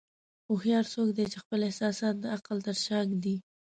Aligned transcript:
هوښیار 0.47 0.85
څوک 0.93 1.09
دی 1.17 1.25
چې 1.31 1.37
خپل 1.43 1.59
احساسات 1.63 2.15
د 2.19 2.25
عقل 2.35 2.57
تر 2.67 2.77
شا 2.85 2.99
ږدي. 3.09 3.35